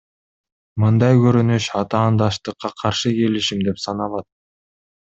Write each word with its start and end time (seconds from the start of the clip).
Мындай 0.83 1.19
көрүнүш 1.25 1.67
атаандаштыкка 1.81 2.73
каршы 2.83 3.17
келишим 3.21 3.65
деп 3.71 3.87
саналат. 3.89 4.33